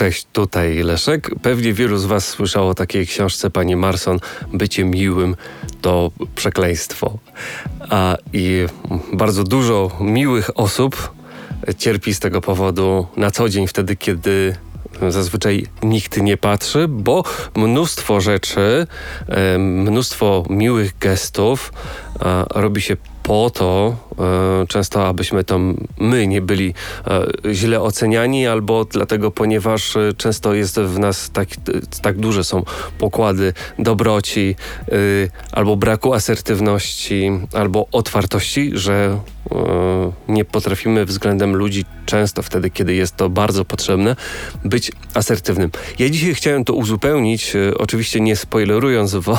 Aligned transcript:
Cześć, 0.00 0.26
tutaj 0.32 0.82
Leszek. 0.82 1.30
Pewnie 1.42 1.72
wielu 1.72 1.98
z 1.98 2.04
Was 2.04 2.28
słyszało 2.28 2.68
o 2.68 2.74
takiej 2.74 3.06
książce 3.06 3.50
pani 3.50 3.76
Marson 3.76 4.18
Bycie 4.52 4.84
miłym 4.84 5.36
to 5.80 6.10
przekleństwo. 6.34 7.18
A, 7.80 8.16
I 8.32 8.66
bardzo 9.12 9.44
dużo 9.44 9.90
miłych 10.00 10.50
osób 10.58 11.12
cierpi 11.78 12.14
z 12.14 12.20
tego 12.20 12.40
powodu 12.40 13.06
na 13.16 13.30
co 13.30 13.48
dzień, 13.48 13.66
wtedy 13.66 13.96
kiedy 13.96 14.56
zazwyczaj 15.08 15.66
nikt 15.82 16.16
nie 16.16 16.36
patrzy, 16.36 16.88
bo 16.88 17.24
mnóstwo 17.56 18.20
rzeczy, 18.20 18.86
mnóstwo 19.58 20.44
miłych 20.50 20.98
gestów 20.98 21.72
robi 22.50 22.80
się 22.80 22.96
po 23.22 23.50
to 23.50 23.96
e, 24.62 24.66
często, 24.66 25.06
abyśmy 25.06 25.44
to 25.44 25.58
my 25.98 26.26
nie 26.26 26.42
byli 26.42 26.74
e, 27.06 27.54
źle 27.54 27.80
oceniani, 27.80 28.46
albo 28.46 28.84
dlatego, 28.84 29.30
ponieważ 29.30 29.96
e, 29.96 30.12
często 30.16 30.54
jest 30.54 30.80
w 30.80 30.98
nas 30.98 31.30
tak, 31.30 31.48
tak 32.02 32.18
duże 32.18 32.44
są 32.44 32.62
pokłady 32.98 33.52
dobroci, 33.78 34.56
albo 35.52 35.76
braku 35.76 36.14
asertywności, 36.14 37.30
albo 37.52 37.86
otwartości, 37.92 38.70
że 38.74 39.18
nie 40.28 40.44
potrafimy 40.44 41.04
względem 41.04 41.56
ludzi 41.56 41.84
często 42.06 42.42
wtedy, 42.42 42.70
kiedy 42.70 42.94
jest 42.94 43.16
to 43.16 43.28
bardzo 43.28 43.64
potrzebne, 43.64 44.16
być 44.64 44.92
asertywnym. 45.14 45.70
Ja 45.98 46.10
dzisiaj 46.10 46.34
chciałem 46.34 46.64
to 46.64 46.72
uzupełnić, 46.72 47.52
oczywiście 47.78 48.20
nie 48.20 48.36
spoilerując 48.36 49.14
wam 49.14 49.38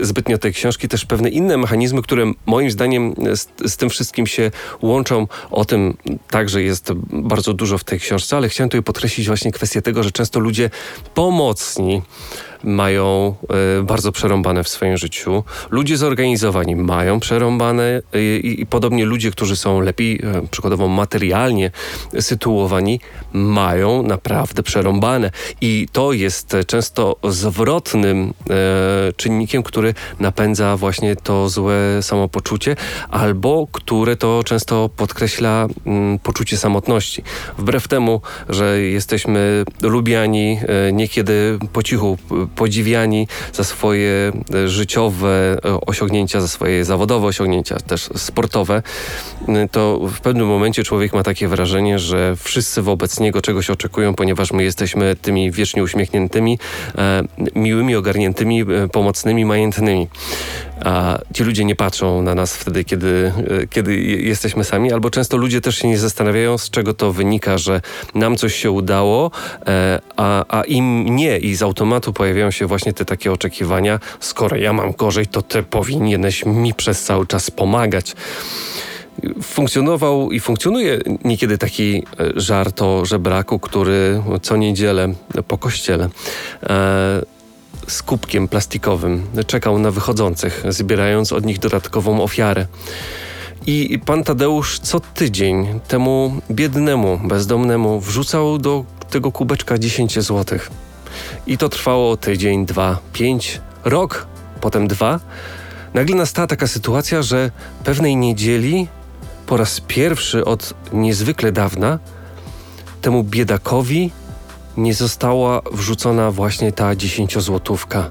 zbytnio 0.00 0.38
tej 0.38 0.52
książki, 0.52 0.88
też 0.88 1.04
pewne 1.04 1.28
inne 1.28 1.56
mechanizmy, 1.56 2.02
które 2.02 2.32
moim 2.50 2.70
zdaniem 2.70 3.14
z, 3.34 3.72
z, 3.72 3.76
tym 3.76 3.90
wszystkim 3.90 4.26
się 4.26 4.50
łączą. 4.82 5.26
O 5.50 5.64
tym 5.64 5.96
także 6.30 6.62
jest 6.62 6.92
bardzo 7.12 7.54
dużo 7.54 7.78
w 7.78 7.84
tej 7.84 8.00
książce, 8.00 8.36
ale 8.36 8.48
chciałem 8.48 8.68
tutaj 8.68 8.82
podkreślić 8.82 9.26
właśnie 9.26 9.52
kwestię 9.52 9.82
tego, 9.82 10.02
że 10.02 10.10
często 10.10 10.40
ludzie 10.40 10.70
pomocni 11.14 12.02
mają 12.64 13.34
y, 13.78 13.82
bardzo 13.82 14.12
przerąbane 14.12 14.64
w 14.64 14.68
swoim 14.68 14.96
życiu. 14.96 15.44
Ludzie 15.70 15.96
zorganizowani 15.96 16.76
mają 16.76 17.20
przerąbane 17.20 18.02
y, 18.14 18.38
i, 18.38 18.66
podobnie 18.66 19.04
ludzie, 19.04 19.30
którzy 19.30 19.56
są 19.56 19.80
lepiej 19.80 20.14
y, 20.14 20.48
przykładowo 20.50 20.88
materialnie 20.88 21.70
sytuowani, 22.20 23.00
mają 23.32 24.02
naprawdę 24.02 24.62
przerąbane. 24.62 25.30
I 25.60 25.88
to 25.92 26.12
jest 26.12 26.56
często 26.66 27.16
zwrotnym 27.24 28.34
czynnikiem, 29.16 29.62
który 29.62 29.94
napędza 30.20 30.76
właśnie 30.76 31.16
to 31.16 31.48
złe 31.48 31.74
samopoczucie, 32.02 32.76
albo 33.10 33.66
które 33.72 34.16
to 34.16 34.42
często 34.44 34.90
podkreśla 34.96 35.66
mm, 35.86 36.18
poczucie 36.18 36.56
samotności. 36.56 37.22
Wbrew 37.58 37.88
temu, 37.88 38.20
że 38.48 38.80
jesteśmy 38.80 39.64
lubiani 39.82 40.58
niekiedy 40.92 41.58
po 41.72 41.82
cichu 41.82 42.18
podziwiani 42.56 43.28
za 43.52 43.64
swoje 43.64 44.32
e, 44.54 44.68
życiowe 44.68 45.56
e, 45.64 45.80
osiągnięcia, 45.86 46.40
za 46.40 46.48
swoje 46.48 46.84
zawodowe 46.84 47.26
osiągnięcia, 47.26 47.76
też 47.76 48.08
sportowe, 48.16 48.82
e, 49.48 49.68
to 49.68 50.00
w 50.08 50.20
pewnym 50.20 50.46
momencie 50.46 50.84
człowiek 50.84 51.12
ma 51.12 51.22
takie 51.22 51.48
wrażenie, 51.48 51.98
że 51.98 52.36
wszyscy 52.36 52.82
wobec 52.82 53.20
niego 53.20 53.42
czegoś 53.42 53.70
oczekują, 53.70 54.14
ponieważ 54.14 54.52
my 54.52 54.62
jesteśmy 54.62 55.16
tymi 55.16 55.50
wiecznie 55.50 55.82
uśmiechniętymi, 55.82 56.58
miłymi, 57.54 57.96
ogarniętymi, 57.96 58.64
pomocnymi, 58.92 59.44
majętnymi 59.44 60.08
a 60.84 61.18
ci 61.34 61.44
ludzie 61.44 61.64
nie 61.64 61.76
patrzą 61.76 62.22
na 62.22 62.34
nas 62.34 62.56
wtedy, 62.56 62.84
kiedy, 62.84 63.32
kiedy 63.70 63.96
jesteśmy 64.00 64.64
sami, 64.64 64.92
albo 64.92 65.10
często 65.10 65.36
ludzie 65.36 65.60
też 65.60 65.78
się 65.78 65.88
nie 65.88 65.98
zastanawiają, 65.98 66.58
z 66.58 66.70
czego 66.70 66.94
to 66.94 67.12
wynika, 67.12 67.58
że 67.58 67.80
nam 68.14 68.36
coś 68.36 68.54
się 68.54 68.70
udało, 68.70 69.30
e, 69.66 70.00
a, 70.16 70.58
a 70.58 70.62
im 70.62 71.16
nie. 71.16 71.38
I 71.38 71.54
z 71.54 71.62
automatu 71.62 72.12
pojawiają 72.12 72.50
się 72.50 72.66
właśnie 72.66 72.92
te 72.92 73.04
takie 73.04 73.32
oczekiwania, 73.32 74.00
skoro 74.20 74.56
ja 74.56 74.72
mam 74.72 74.92
gorzej, 74.92 75.26
to 75.26 75.42
ty 75.42 75.62
powinieneś 75.62 76.46
mi 76.46 76.74
przez 76.74 77.02
cały 77.02 77.26
czas 77.26 77.50
pomagać. 77.50 78.14
Funkcjonował 79.42 80.32
i 80.32 80.40
funkcjonuje 80.40 80.98
niekiedy 81.24 81.58
taki 81.58 81.96
e, 81.96 82.40
żart 82.40 82.82
o 82.82 83.04
żebraku, 83.04 83.58
który 83.58 84.22
co 84.42 84.56
niedzielę 84.56 85.14
po 85.48 85.58
kościele 85.58 86.08
e, 86.62 87.39
z 87.90 88.02
kubkiem 88.02 88.48
plastikowym. 88.48 89.26
Czekał 89.46 89.78
na 89.78 89.90
wychodzących, 89.90 90.64
zbierając 90.68 91.32
od 91.32 91.46
nich 91.46 91.58
dodatkową 91.58 92.22
ofiarę. 92.22 92.66
I 93.66 93.98
pan 94.06 94.24
Tadeusz 94.24 94.78
co 94.78 95.00
tydzień 95.00 95.80
temu 95.88 96.40
biednemu, 96.50 97.20
bezdomnemu 97.24 98.00
wrzucał 98.00 98.58
do 98.58 98.84
tego 99.10 99.32
kubeczka 99.32 99.78
10 99.78 100.20
złotych. 100.20 100.70
I 101.46 101.58
to 101.58 101.68
trwało 101.68 102.16
tydzień, 102.16 102.66
dwa, 102.66 102.98
pięć, 103.12 103.60
rok, 103.84 104.26
potem 104.60 104.88
dwa. 104.88 105.20
Nagle 105.94 106.16
nastała 106.16 106.46
taka 106.46 106.66
sytuacja, 106.66 107.22
że 107.22 107.50
pewnej 107.84 108.16
niedzieli 108.16 108.88
po 109.46 109.56
raz 109.56 109.80
pierwszy 109.80 110.44
od 110.44 110.74
niezwykle 110.92 111.52
dawna 111.52 111.98
temu 113.00 113.24
biedakowi 113.24 114.10
nie 114.82 114.94
została 114.94 115.62
wrzucona 115.72 116.30
właśnie 116.30 116.72
ta 116.72 116.96
dziesięciozłotówka. 116.96 118.10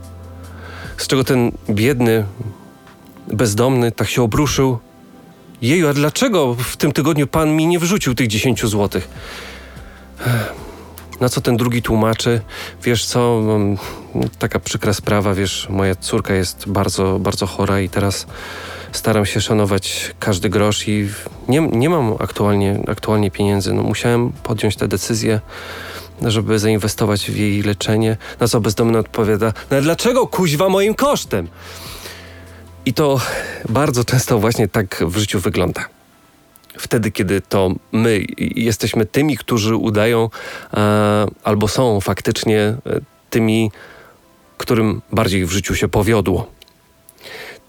Z 0.98 1.08
czego 1.08 1.24
ten 1.24 1.52
biedny, 1.70 2.26
bezdomny 3.28 3.92
tak 3.92 4.10
się 4.10 4.24
obruszył. 4.24 4.78
Jeju, 5.62 5.88
a 5.88 5.94
dlaczego 5.94 6.54
w 6.54 6.78
tym 6.78 6.92
tygodniu 6.92 7.28
pan 7.28 7.56
mi 7.56 7.68
nie 7.68 7.80
wrzucił 7.80 8.16
tych 8.16 8.28
dziesięciu 8.28 8.68
złotych? 8.68 9.10
Na 11.20 11.30
co 11.30 11.42
ten 11.42 11.58
drugi 11.58 11.82
tłumaczy? 11.82 12.42
Wiesz 12.84 13.06
co, 13.06 13.42
taka 14.40 14.60
przykra 14.60 14.94
sprawa, 14.94 15.34
wiesz, 15.34 15.68
moja 15.70 15.96
córka 15.96 16.34
jest 16.34 16.70
bardzo, 16.70 17.20
bardzo 17.20 17.46
chora 17.46 17.82
i 17.82 17.90
teraz 17.90 18.28
staram 18.92 19.26
się 19.26 19.42
szanować 19.42 20.16
każdy 20.20 20.50
grosz 20.50 20.88
i 20.88 21.10
nie, 21.48 21.60
nie 21.60 21.90
mam 21.90 22.16
aktualnie, 22.20 22.80
aktualnie 22.88 23.32
pieniędzy. 23.32 23.74
No, 23.74 23.84
musiałem 23.84 24.32
podjąć 24.44 24.76
tę 24.76 24.88
decyzję 24.88 25.40
żeby 26.26 26.60
zainwestować 26.60 27.32
w 27.32 27.38
jej 27.38 27.62
leczenie. 27.62 28.18
Na 28.40 28.48
co 28.48 28.62
bezdomny 28.62 28.98
odpowiada, 28.98 29.54
no 29.72 29.82
dlaczego 29.82 30.28
kuźwa 30.28 30.70
moim 30.70 30.96
kosztem? 30.96 31.48
I 32.86 32.94
to 32.94 33.20
bardzo 33.70 34.04
często 34.04 34.40
właśnie 34.40 34.68
tak 34.68 35.04
w 35.08 35.18
życiu 35.18 35.40
wygląda. 35.40 35.86
Wtedy, 36.78 37.12
kiedy 37.12 37.42
to 37.42 37.72
my 37.92 38.26
jesteśmy 38.38 39.06
tymi, 39.06 39.38
którzy 39.38 39.76
udają 39.76 40.30
e, 40.74 41.28
albo 41.44 41.68
są 41.68 42.02
faktycznie 42.02 42.60
e, 42.60 42.78
tymi, 43.30 43.72
którym 44.58 45.02
bardziej 45.12 45.46
w 45.46 45.52
życiu 45.52 45.76
się 45.76 45.88
powiodło 45.88 46.59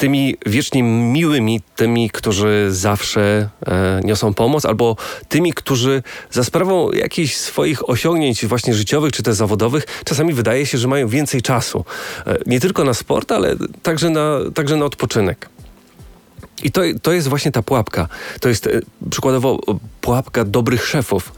tymi 0.00 0.37
wiecznie 0.47 0.83
miłymi, 0.83 1.61
tymi, 1.77 2.11
którzy 2.11 2.66
zawsze 2.71 3.49
e, 3.66 4.00
niosą 4.05 4.34
pomoc, 4.34 4.65
albo 4.65 4.97
tymi, 5.28 5.53
którzy 5.53 6.03
za 6.31 6.44
sprawą 6.44 6.93
jakichś 6.93 7.37
swoich 7.37 7.88
osiągnięć 7.88 8.47
właśnie 8.47 8.75
życiowych 8.75 9.12
czy 9.12 9.22
też 9.22 9.34
zawodowych, 9.34 9.87
czasami 10.05 10.33
wydaje 10.33 10.66
się, 10.66 10.78
że 10.78 10.89
mają 10.89 11.09
więcej 11.09 11.43
czasu. 11.43 11.84
E, 12.27 12.39
nie 12.47 12.60
tylko 12.60 12.84
na 12.84 12.94
sport, 12.94 13.33
ale 13.33 13.56
także 13.83 14.10
na, 14.10 14.39
także 14.55 14.77
na 14.77 14.84
odpoczynek. 14.84 15.49
I 16.62 16.72
to, 16.72 16.81
to 17.03 17.12
jest 17.12 17.28
właśnie 17.28 17.53
ta 17.53 17.62
pułapka. 17.62 18.09
To 18.41 18.49
jest 18.49 18.66
e, 18.66 18.71
przykładowo 19.10 19.59
pułapka 20.00 20.44
dobrych 20.44 20.87
szefów 20.87 21.33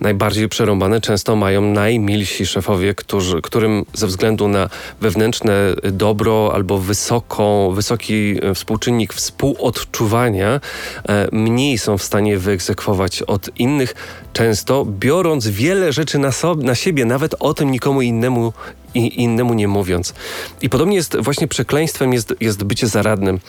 najbardziej 0.00 0.48
przerąbane 0.48 1.00
często 1.00 1.36
mają 1.36 1.62
najmilsi 1.62 2.46
szefowie, 2.46 2.94
którzy, 2.94 3.42
którym 3.42 3.84
ze 3.94 4.06
względu 4.06 4.48
na 4.48 4.68
wewnętrzne 5.00 5.74
dobro 5.92 6.50
albo 6.54 6.78
wysoką, 6.78 7.70
wysoki 7.70 8.38
e, 8.42 8.54
współczynnik 8.54 9.14
współodczuwania 9.14 10.60
e, 11.08 11.28
mniej 11.32 11.78
są 11.78 11.98
w 11.98 12.02
stanie 12.02 12.38
wyegzekwować 12.38 13.22
od 13.22 13.58
innych, 13.58 13.94
często 14.32 14.84
biorąc 14.84 15.48
wiele 15.48 15.92
rzeczy 15.92 16.18
na, 16.18 16.32
sobie, 16.32 16.64
na 16.64 16.74
siebie, 16.74 17.04
nawet 17.04 17.34
o 17.40 17.54
tym 17.54 17.70
nikomu 17.70 18.02
innemu 18.02 18.52
i 18.94 19.22
innemu 19.22 19.54
nie 19.54 19.68
mówiąc. 19.68 20.14
I 20.62 20.68
podobnie 20.68 20.96
jest 20.96 21.16
właśnie 21.16 21.48
przekleństwem 21.48 22.12
jest, 22.12 22.34
jest 22.40 22.64
bycie 22.64 22.86
zaradnym. 22.86 23.40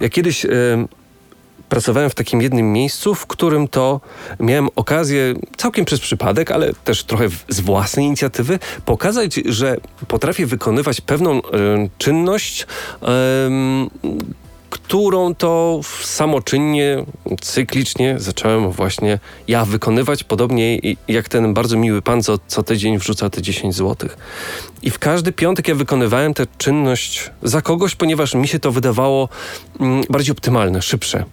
Ja 0.00 0.08
kiedyś... 0.08 0.44
Yy, 0.44 0.88
pracowałem 1.68 2.10
w 2.10 2.14
takim 2.14 2.42
jednym 2.42 2.72
miejscu, 2.72 3.14
w 3.14 3.26
którym 3.26 3.68
to 3.68 4.00
miałem 4.40 4.68
okazję, 4.76 5.34
całkiem 5.56 5.84
przez 5.84 6.00
przypadek, 6.00 6.50
ale 6.50 6.72
też 6.74 7.04
trochę 7.04 7.28
z 7.48 7.60
własnej 7.60 8.06
inicjatywy, 8.06 8.58
pokazać, 8.84 9.34
że 9.34 9.76
potrafię 10.08 10.46
wykonywać 10.46 11.00
pewną 11.00 11.38
y, 11.38 11.42
czynność, 11.98 12.62
y, 12.62 13.06
którą 14.70 15.34
to 15.34 15.80
samoczynnie, 16.02 17.04
cyklicznie 17.40 18.14
zacząłem 18.18 18.70
właśnie 18.70 19.18
ja 19.48 19.64
wykonywać, 19.64 20.24
podobnie 20.24 20.78
jak 21.08 21.28
ten 21.28 21.54
bardzo 21.54 21.76
miły 21.76 22.02
pan, 22.02 22.22
co, 22.22 22.38
co 22.46 22.62
tydzień 22.62 22.98
wrzuca 22.98 23.30
te 23.30 23.42
10 23.42 23.74
złotych. 23.74 24.16
I 24.82 24.90
w 24.90 24.98
każdy 24.98 25.32
piątek 25.32 25.68
ja 25.68 25.74
wykonywałem 25.74 26.34
tę 26.34 26.46
czynność 26.58 27.30
za 27.42 27.62
kogoś, 27.62 27.94
ponieważ 27.94 28.34
mi 28.34 28.48
się 28.48 28.58
to 28.58 28.72
wydawało 28.72 29.28
mm, 29.80 30.04
bardziej 30.10 30.32
optymalne, 30.32 30.82
szybsze 30.82 31.24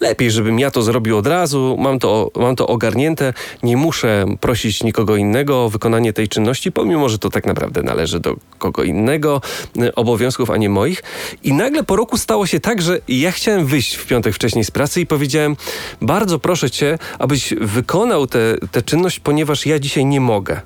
Lepiej, 0.00 0.30
żebym 0.30 0.58
ja 0.58 0.70
to 0.70 0.82
zrobił 0.82 1.16
od 1.16 1.26
razu, 1.26 1.76
mam 1.78 1.98
to, 1.98 2.30
mam 2.36 2.56
to 2.56 2.66
ogarnięte, 2.66 3.32
nie 3.62 3.76
muszę 3.76 4.24
prosić 4.40 4.82
nikogo 4.82 5.16
innego 5.16 5.64
o 5.64 5.68
wykonanie 5.68 6.12
tej 6.12 6.28
czynności, 6.28 6.72
pomimo, 6.72 7.08
że 7.08 7.18
to 7.18 7.30
tak 7.30 7.46
naprawdę 7.46 7.82
należy 7.82 8.20
do 8.20 8.36
kogo 8.58 8.82
innego, 8.82 9.40
y, 9.82 9.94
obowiązków, 9.94 10.50
a 10.50 10.56
nie 10.56 10.68
moich. 10.68 11.02
I 11.42 11.52
nagle 11.52 11.84
po 11.84 11.96
roku 11.96 12.18
stało 12.18 12.46
się 12.46 12.60
tak, 12.60 12.82
że 12.82 13.00
ja 13.08 13.32
chciałem 13.32 13.66
wyjść 13.66 13.94
w 13.94 14.06
piątek 14.06 14.34
wcześniej 14.34 14.64
z 14.64 14.70
pracy 14.70 15.00
i 15.00 15.06
powiedziałem, 15.06 15.56
bardzo 16.02 16.38
proszę 16.38 16.70
cię, 16.70 16.98
abyś 17.18 17.54
wykonał 17.60 18.26
tę 18.26 18.82
czynność, 18.84 19.20
ponieważ 19.20 19.66
ja 19.66 19.78
dzisiaj 19.78 20.04
nie 20.04 20.20
mogę. 20.20 20.60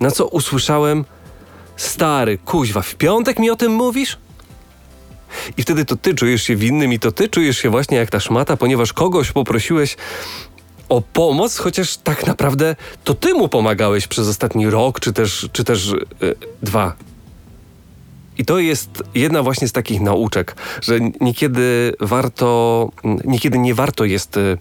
Na 0.00 0.10
co 0.10 0.26
usłyszałem, 0.26 1.04
stary, 1.76 2.38
kuźwa, 2.38 2.82
w 2.82 2.94
piątek 2.94 3.38
mi 3.38 3.50
o 3.50 3.56
tym 3.56 3.72
mówisz? 3.72 4.18
I 5.56 5.62
wtedy 5.62 5.84
to 5.84 5.96
ty 5.96 6.14
czujesz 6.14 6.42
się 6.42 6.56
winnym 6.56 6.92
i 6.92 6.98
to 6.98 7.12
ty 7.12 7.28
czujesz 7.28 7.58
się 7.58 7.70
właśnie 7.70 7.96
jak 7.96 8.10
ta 8.10 8.20
szmata, 8.20 8.56
ponieważ 8.56 8.92
kogoś 8.92 9.32
poprosiłeś 9.32 9.96
o 10.88 11.02
pomoc, 11.02 11.56
chociaż 11.58 11.96
tak 11.96 12.26
naprawdę 12.26 12.76
to 13.04 13.14
ty 13.14 13.34
mu 13.34 13.48
pomagałeś 13.48 14.06
przez 14.06 14.28
ostatni 14.28 14.70
rok, 14.70 15.00
czy 15.00 15.12
też, 15.12 15.48
czy 15.52 15.64
też 15.64 15.94
yy, 16.20 16.34
dwa. 16.62 16.94
I 18.38 18.44
to 18.44 18.58
jest 18.58 19.02
jedna 19.14 19.42
właśnie 19.42 19.68
z 19.68 19.72
takich 19.72 20.00
nauczek, 20.00 20.56
że 20.82 20.98
niekiedy 21.20 21.92
warto, 22.00 22.90
niekiedy 23.24 23.58
nie 23.58 23.74
warto 23.74 24.04
jest 24.04 24.36
yy, 24.36 24.58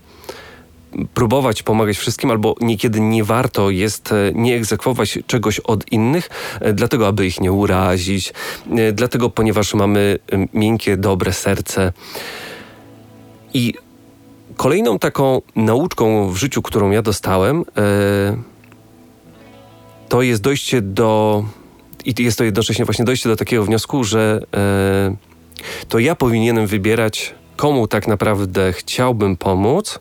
próbować 1.13 1.63
pomagać 1.63 1.97
wszystkim, 1.97 2.31
albo 2.31 2.55
niekiedy 2.61 2.99
nie 2.99 3.23
warto 3.23 3.69
jest 3.69 4.11
e, 4.11 4.31
nie 4.33 4.55
egzekwować 4.55 5.19
czegoś 5.27 5.59
od 5.59 5.91
innych, 5.91 6.29
e, 6.61 6.73
dlatego 6.73 7.07
aby 7.07 7.25
ich 7.25 7.41
nie 7.41 7.51
urazić, 7.51 8.33
e, 8.71 8.91
dlatego 8.91 9.29
ponieważ 9.29 9.73
mamy 9.73 10.19
miękkie, 10.53 10.97
dobre 10.97 11.33
serce. 11.33 11.93
I 13.53 13.73
kolejną 14.57 14.99
taką 14.99 15.41
nauczką 15.55 16.29
w 16.29 16.37
życiu, 16.37 16.61
którą 16.61 16.91
ja 16.91 17.01
dostałem, 17.01 17.65
to 20.09 20.21
jest 20.21 20.41
dojście 20.41 20.81
do. 20.81 21.43
I 22.05 22.23
jest 22.23 22.37
to 22.37 22.43
jednocześnie 22.43 22.85
właśnie 22.85 23.05
dojście 23.05 23.29
do 23.29 23.35
takiego 23.35 23.63
wniosku, 23.63 24.03
że 24.03 24.41
to 25.89 25.99
ja 25.99 26.15
powinienem 26.15 26.67
wybierać, 26.67 27.35
komu 27.55 27.87
tak 27.87 28.07
naprawdę 28.07 28.73
chciałbym 28.73 29.37
pomóc, 29.37 29.99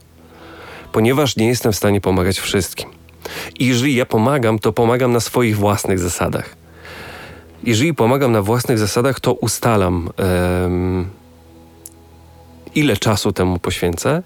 ponieważ 0.92 1.36
nie 1.36 1.46
jestem 1.46 1.72
w 1.72 1.76
stanie 1.76 2.00
pomagać 2.00 2.38
wszystkim. 2.38 2.88
I 3.58 3.66
jeżeli 3.66 3.94
ja 3.94 4.06
pomagam, 4.06 4.58
to 4.58 4.72
pomagam 4.72 5.12
na 5.12 5.20
swoich 5.20 5.56
własnych 5.56 5.98
zasadach. 5.98 6.56
Jeżeli 7.64 7.94
pomagam 7.94 8.32
na 8.32 8.42
własnych 8.42 8.78
zasadach, 8.78 9.20
to 9.20 9.32
ustalam, 9.32 10.10
um, 10.62 11.10
ile 12.74 12.96
czasu 12.96 13.32
temu 13.32 13.58
poświęcę, 13.58 14.22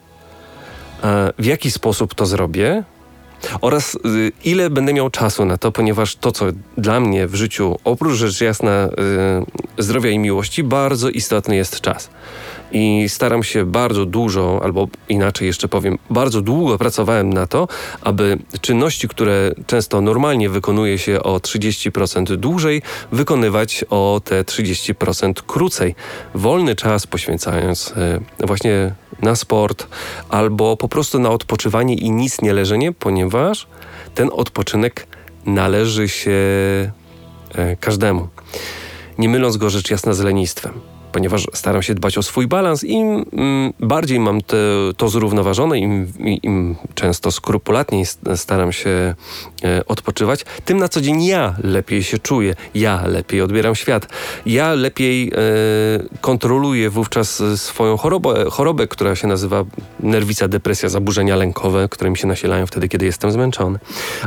e, 1.05 1.33
w 1.39 1.45
jaki 1.45 1.71
sposób 1.71 2.15
to 2.15 2.27
zrobię 2.27 2.85
oraz 3.61 3.95
y, 3.95 4.33
ile 4.45 4.71
będę 4.71 4.93
miał 4.93 5.11
czasu 5.11 5.45
na 5.45 5.59
to, 5.59 5.73
ponieważ 5.73 6.17
to, 6.17 6.33
co 6.33 6.47
dla 6.77 7.01
mnie 7.01 7.27
w 7.27 7.35
życiu, 7.35 7.79
oprócz 7.85 8.15
rzecz 8.15 8.41
jasna 8.41 8.89
y, 9.79 9.83
zdrowia 9.83 10.11
i 10.11 10.19
miłości, 10.19 10.63
bardzo 10.63 11.09
istotny 11.09 11.57
jest 11.57 11.81
czas 11.81 12.11
i 12.73 13.05
staram 13.09 13.43
się 13.45 13.65
bardzo 13.65 14.07
dużo, 14.07 14.61
albo 14.63 14.89
inaczej 15.09 15.47
jeszcze 15.47 15.69
powiem, 15.69 15.99
bardzo 16.11 16.41
długo 16.43 16.79
pracowałem 16.79 17.33
na 17.33 17.47
to, 17.47 17.69
aby 18.01 18.39
czynności, 18.61 19.09
które 19.09 19.53
często 19.67 20.01
normalnie 20.01 20.49
wykonuje 20.49 20.99
się 20.99 21.23
o 21.23 21.37
30% 21.37 22.37
dłużej, 22.37 22.83
wykonywać 23.13 23.85
o 23.91 24.21
te 24.25 24.43
30% 24.43 25.33
krócej. 25.47 25.95
Wolny 26.35 26.77
czas 26.77 27.07
poświęcając 27.07 27.95
e, 28.41 28.47
właśnie 28.47 28.95
na 29.23 29.37
sport 29.37 29.87
albo 30.29 30.77
po 30.77 30.89
prostu 30.89 31.19
na 31.19 31.31
odpoczywanie 31.31 31.95
i 31.95 32.11
nic 32.11 32.43
nie 32.43 32.53
leżenie, 32.53 32.93
ponieważ 32.93 33.67
ten 34.15 34.31
odpoczynek 34.33 35.07
należy 35.47 36.09
się 36.09 36.31
e, 37.55 37.77
każdemu. 37.81 38.29
Nie 39.19 39.29
myląc 39.29 39.57
go 39.57 39.71
rzecz 39.71 39.91
jasna 39.91 40.15
z 40.15 40.21
lenistwem 40.21 40.96
ponieważ 41.17 41.47
staram 41.53 41.83
się 41.83 41.95
dbać 41.95 42.19
o 42.19 42.23
swój 42.23 42.47
balans. 42.47 42.85
Im 42.85 43.25
mm, 43.33 43.73
bardziej 43.81 44.21
mam 44.21 44.41
te, 44.41 44.57
to 44.97 45.09
zrównoważone, 45.09 45.79
im, 45.79 46.13
im 46.43 46.77
często 46.95 47.31
skrupulatniej 47.31 48.05
staram 48.37 48.73
się 48.73 49.15
e, 49.65 49.87
odpoczywać, 49.87 50.45
tym 50.65 50.79
na 50.79 50.89
co 50.89 51.01
dzień 51.01 51.25
ja 51.25 51.57
lepiej 51.65 52.03
się 52.03 52.19
czuję, 52.19 52.55
ja 52.75 53.07
lepiej 53.07 53.41
odbieram 53.41 53.75
świat, 53.75 54.09
ja 54.47 54.75
lepiej 54.75 55.29
e, 55.29 55.33
kontroluję 56.21 56.91
wówczas 56.91 57.43
swoją 57.57 57.97
chorobę, 57.97 58.45
chorobę, 58.51 58.87
która 58.87 59.17
się 59.17 59.29
nazywa 59.29 59.65
nerwica, 60.01 60.49
depresja, 60.49 60.89
zaburzenia 60.89 61.37
lękowe, 61.37 61.89
które 61.89 62.11
mi 62.11 62.17
się 62.17 62.27
nasilają 62.27 62.67
wtedy, 62.67 62.89
kiedy 62.89 63.07
jestem 63.07 63.31
zmęczony. 63.33 63.79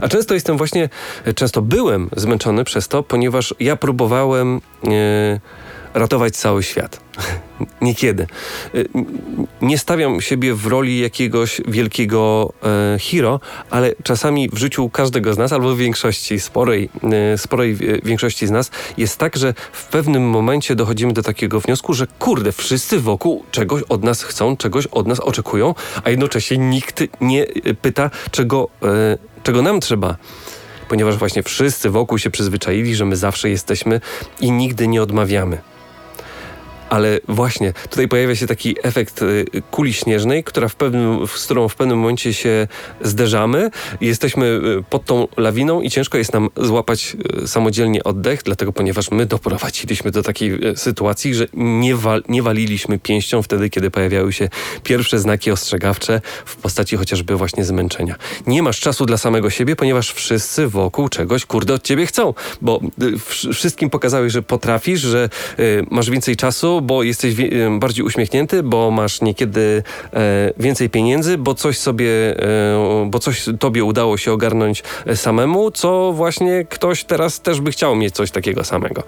A 0.02 0.08
często 0.08 0.34
jestem 0.34 0.58
właśnie, 0.58 0.90
często 1.36 1.62
byłem 1.62 2.10
zmęczony 2.16 2.64
przez 2.64 2.88
to, 2.88 3.04
ponieważ 3.04 3.54
ja 3.60 3.76
próbowałem. 3.76 4.62
E, 4.88 5.69
ratować 5.94 6.36
cały 6.36 6.64
świat. 6.64 7.00
Niekiedy. 7.82 8.28
Y, 8.76 8.90
nie 9.62 9.78
stawiam 9.78 10.22
siebie 10.22 10.54
w 10.54 10.66
roli 10.66 11.00
jakiegoś 11.00 11.62
wielkiego 11.68 12.54
e, 12.64 13.00
hero, 13.00 13.40
ale 13.70 13.94
czasami 14.04 14.50
w 14.50 14.58
życiu 14.58 14.90
każdego 14.90 15.34
z 15.34 15.38
nas, 15.38 15.54
albo 15.54 15.76
w 15.76 15.78
większości, 15.78 16.40
sporej, 16.40 16.90
e, 17.34 17.38
sporej 17.38 17.76
większości 18.04 18.48
z 18.48 18.52
nas, 18.52 18.72
jest 18.98 19.18
tak, 19.18 19.36
że 19.36 19.54
w 19.72 19.88
pewnym 19.88 20.30
momencie 20.30 20.76
dochodzimy 20.76 21.14
do 21.14 21.24
takiego 21.24 21.60
wniosku, 21.60 21.94
że 21.94 22.08
kurde, 22.20 22.52
wszyscy 22.52 23.00
wokół 23.00 23.44
czegoś 23.52 23.82
od 23.84 24.04
nas 24.04 24.24
chcą, 24.24 24.58
czegoś 24.58 24.88
od 24.88 25.08
nas 25.08 25.20
oczekują, 25.20 25.76
a 26.04 26.10
jednocześnie 26.10 26.58
nikt 26.58 27.04
nie 27.22 27.46
pyta, 27.82 28.10
czego, 28.32 28.70
e, 28.84 29.18
czego 29.44 29.62
nam 29.62 29.80
trzeba 29.80 30.16
ponieważ 30.90 31.18
właśnie 31.18 31.44
wszyscy 31.44 31.90
wokół 31.90 32.18
się 32.18 32.30
przyzwyczaili, 32.30 32.96
że 32.96 33.06
my 33.06 33.16
zawsze 33.16 33.50
jesteśmy 33.50 34.02
i 34.40 34.52
nigdy 34.52 34.88
nie 34.88 35.04
odmawiamy 35.04 35.58
ale 36.90 37.20
właśnie 37.28 37.74
tutaj 37.90 38.08
pojawia 38.08 38.36
się 38.36 38.48
taki 38.48 38.76
efekt 38.84 39.22
y, 39.22 39.46
kuli 39.72 39.94
śnieżnej, 39.94 40.44
która 40.44 40.68
w 40.68 40.76
pewnym, 40.76 41.28
z 41.28 41.46
którą 41.46 41.68
w 41.68 41.76
pewnym 41.76 41.98
momencie 41.98 42.34
się 42.34 42.68
zderzamy. 43.02 43.72
Jesteśmy 44.02 44.46
y, 44.46 44.84
pod 44.90 45.06
tą 45.06 45.28
lawiną 45.38 45.82
i 45.82 45.90
ciężko 45.90 46.18
jest 46.18 46.34
nam 46.34 46.50
złapać 46.58 47.18
y, 47.44 47.48
samodzielnie 47.48 48.04
oddech, 48.04 48.42
dlatego 48.44 48.74
ponieważ 48.74 49.12
my 49.12 49.26
doprowadziliśmy 49.26 50.12
do 50.12 50.24
takiej 50.24 50.60
sytuacji, 50.76 51.36
że 51.36 51.48
nie, 51.54 51.96
wal, 51.96 52.24
nie 52.30 52.44
waliliśmy 52.44 53.00
pięścią 53.00 53.42
wtedy, 53.42 53.70
kiedy 53.70 53.92
pojawiały 53.92 54.34
się 54.34 54.50
pierwsze 54.84 55.20
znaki 55.20 55.52
ostrzegawcze 55.52 56.22
w 56.46 56.56
postaci 56.56 56.98
chociażby 56.98 57.36
właśnie 57.36 57.66
zmęczenia. 57.66 58.16
Nie 58.48 58.64
masz 58.64 58.80
czasu 58.80 59.06
dla 59.06 59.18
samego 59.18 59.50
siebie, 59.50 59.76
ponieważ 59.76 60.14
wszyscy 60.14 60.68
wokół 60.68 61.10
czegoś, 61.10 61.46
kurde, 61.46 61.74
od 61.74 61.84
ciebie 61.84 62.06
chcą, 62.06 62.34
bo 62.62 62.80
wszystkim 63.54 63.90
pokazałeś, 63.90 64.34
że 64.34 64.42
potrafisz, 64.42 65.02
że 65.02 65.30
masz 65.92 66.10
więcej 66.10 66.36
czasu, 66.36 66.79
bo 66.82 67.04
jesteś 67.04 67.36
bardziej 67.80 68.06
uśmiechnięty, 68.06 68.64
bo 68.64 68.92
masz 68.92 69.22
niekiedy 69.22 69.84
e, 70.14 70.54
więcej 70.58 70.90
pieniędzy, 70.90 71.38
bo 71.38 71.56
coś 71.56 71.78
sobie, 71.78 72.10
e, 72.10 73.08
bo 73.10 73.20
coś 73.20 73.46
tobie 73.60 73.84
udało 73.84 74.18
się 74.18 74.32
ogarnąć 74.32 74.84
e, 75.06 75.16
samemu, 75.16 75.72
co 75.72 76.14
właśnie 76.14 76.66
ktoś 76.70 77.04
teraz 77.04 77.42
też 77.42 77.62
by 77.62 77.72
chciał 77.72 77.96
mieć 77.96 78.16
coś 78.16 78.32
takiego 78.32 78.64
samego. 78.64 79.04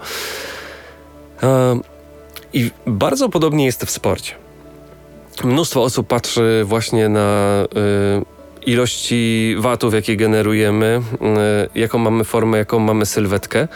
I 2.52 2.70
bardzo 2.86 3.28
podobnie 3.28 3.64
jest 3.64 3.84
w 3.84 3.90
sporcie. 3.90 4.34
Mnóstwo 5.44 5.82
osób 5.82 6.06
patrzy 6.06 6.62
właśnie 6.64 7.08
na 7.08 7.64
ilości 8.66 9.54
watów, 9.58 9.94
jakie 9.94 10.16
generujemy, 10.16 11.02
jaką 11.74 11.98
mamy 11.98 12.24
formę, 12.24 12.58
jaką 12.58 12.78
mamy 12.78 13.06
sylwetkę. 13.06 13.68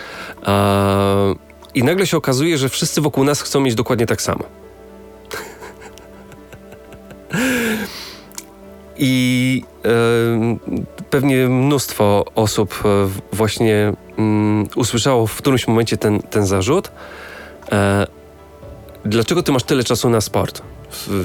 I 1.77 1.85
nagle 1.85 2.07
się 2.07 2.17
okazuje, 2.17 2.59
że 2.59 2.69
wszyscy 2.69 3.01
wokół 3.01 3.25
nas 3.25 3.43
chcą 3.43 3.61
mieć 3.61 3.75
dokładnie 3.75 4.07
tak 4.07 4.23
samo. 4.23 4.45
I 8.99 9.63
e, 9.85 9.89
pewnie 11.11 11.49
mnóstwo 11.49 12.25
osób 12.35 12.83
e, 12.85 13.09
właśnie 13.33 13.93
mm, 14.19 14.69
usłyszało 14.77 15.27
w 15.27 15.37
którymś 15.37 15.69
momencie 15.69 15.97
ten, 15.97 16.23
ten 16.23 16.47
zarzut. 16.47 16.91
E, 17.73 18.07
dlaczego 19.05 19.43
ty 19.43 19.53
masz 19.53 19.63
tyle 19.63 19.85
czasu 19.85 20.11
na 20.11 20.21
sport? 20.21 20.63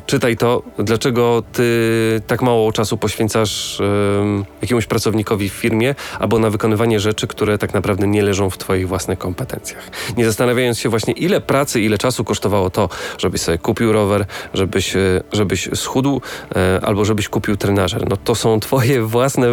Czytaj 0.06 0.38
to, 0.38 0.64
dlaczego 0.80 1.44
ty 1.54 2.22
tak 2.28 2.42
mało 2.42 2.72
czasu 2.72 2.98
poświęcasz 2.98 3.80
um, 3.80 4.46
jakiemuś 4.62 4.86
pracownikowi 4.86 5.50
w 5.50 5.54
firmie 5.54 5.96
albo 6.20 6.40
na 6.40 6.50
wykonywanie 6.50 7.00
rzeczy, 7.00 7.28
które 7.28 7.58
tak 7.58 7.74
naprawdę 7.74 8.08
nie 8.08 8.24
leżą 8.24 8.50
w 8.50 8.58
twoich 8.58 8.88
własnych 8.88 9.20
kompetencjach. 9.20 9.90
Nie 10.18 10.26
zastanawiając 10.26 10.80
się 10.80 10.90
właśnie, 10.90 11.14
ile 11.14 11.42
pracy, 11.42 11.82
ile 11.82 11.98
czasu 11.98 12.24
kosztowało 12.24 12.70
to, 12.70 12.90
żebyś 13.18 13.42
sobie 13.42 13.58
kupił 13.58 13.92
rower, 13.92 14.26
żebyś, 14.54 14.96
e, 14.96 15.24
żebyś 15.32 15.70
schudł 15.74 16.22
e, 16.56 16.80
albo 16.84 17.06
żebyś 17.06 17.30
kupił 17.30 17.58
trenażer. 17.58 18.10
No 18.10 18.18
to 18.18 18.36
są 18.36 18.60
twoje 18.60 19.02
własne 19.04 19.48